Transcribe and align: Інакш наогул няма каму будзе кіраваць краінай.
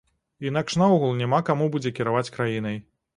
Інакш 0.49 0.77
наогул 0.81 1.13
няма 1.19 1.41
каму 1.49 1.67
будзе 1.75 1.91
кіраваць 1.99 2.33
краінай. 2.39 2.81